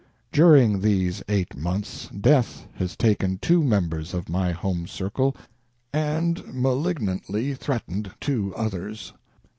During 0.31 0.81
these 0.81 1.21
eight 1.29 1.55
months 1.55 2.07
death 2.09 2.65
has 2.73 2.95
taken 2.95 3.37
two 3.37 3.63
members 3.63 4.15
of 4.15 4.29
my 4.29 4.51
home 4.51 4.87
circle 4.87 5.35
and 5.93 6.43
malignantly 6.51 7.53
threatened 7.53 8.09
two 8.19 8.51
others. 8.55 9.13